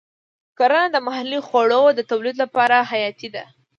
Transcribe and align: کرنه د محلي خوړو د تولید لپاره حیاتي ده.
کرنه 0.57 0.87
د 0.93 0.97
محلي 1.07 1.39
خوړو 1.47 1.83
د 1.93 1.99
تولید 2.11 2.35
لپاره 2.43 2.75
حیاتي 2.91 3.29
ده. 3.35 3.43